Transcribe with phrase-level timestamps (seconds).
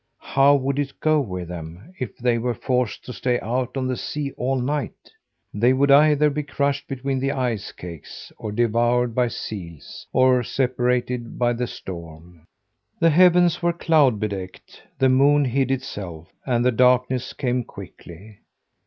[0.17, 3.95] How would it go with them if they were forced to stay out on the
[3.95, 5.11] sea all night?
[5.53, 11.37] They would either be crushed between the ice cakes or devoured by seals or separated
[11.37, 12.47] by the storm.
[12.99, 18.39] The heavens were cloud bedecked, the moon hid itself, and the darkness came quickly.